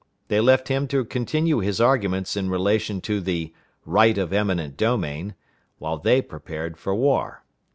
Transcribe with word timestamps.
They 0.29 0.39
left 0.41 0.67
him 0.69 0.87
to 0.87 1.05
continue 1.05 1.59
his 1.59 1.79
arguments 1.79 2.35
in 2.35 2.49
relation 2.49 3.01
to 3.01 3.21
the 3.21 3.53
"right 3.85 4.17
of 4.17 4.33
eminent 4.33 4.75
domain," 4.75 5.35
while 5.77 5.99
they 5.99 6.23
prepared 6.23 6.75
for 6.75 6.95
war. 6.95 7.43